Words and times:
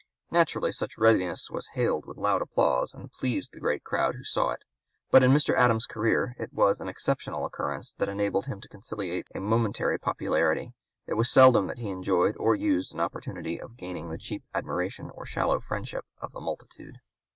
Naturally 0.31 0.71
such 0.71 0.97
readiness 0.97 1.51
was 1.51 1.67
hailed 1.75 2.07
with 2.07 2.17
loud 2.17 2.41
applause 2.41 2.91
and 2.91 3.11
pleased 3.11 3.51
the 3.53 3.59
great 3.59 3.83
crowd 3.83 4.15
who 4.15 4.23
saw 4.23 4.49
it. 4.49 4.63
But 5.11 5.21
in 5.23 5.29
Mr. 5.29 5.55
Adams's 5.55 5.85
career 5.85 6.35
it 6.39 6.51
was 6.51 6.81
an 6.81 6.87
exceptional 6.89 7.45
occurrence 7.45 7.93
that 7.99 8.09
enabled 8.09 8.47
him 8.47 8.59
to 8.61 8.67
conciliate 8.67 9.27
a 9.35 9.39
momentary 9.39 9.99
popularity; 9.99 10.73
it 11.05 11.13
was 11.13 11.29
seldom 11.29 11.67
that 11.67 11.77
he 11.77 11.89
enjoyed 11.89 12.35
or 12.39 12.55
used 12.55 12.91
an 12.95 12.99
opportunity 12.99 13.61
of 13.61 13.77
gaining 13.77 14.09
the 14.09 14.17
cheap 14.17 14.43
admiration 14.55 15.11
or 15.11 15.23
shallow 15.27 15.59
friendship 15.59 16.05
of 16.19 16.31
the 16.31 16.41
multitude. 16.41 16.97